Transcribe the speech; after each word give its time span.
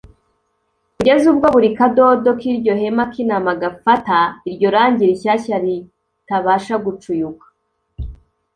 kugeza 0.95 1.25
ubwo 1.33 1.47
buri 1.55 1.69
kadodo 1.77 2.29
k’iryo 2.39 2.73
hema 2.81 3.03
kinama 3.13 3.51
kagafata 3.53 4.17
iryo 4.49 4.67
rangi 4.75 5.03
rishyashya 5.09 5.57
ritabasha 5.63 6.75
gucuyuka 6.85 7.45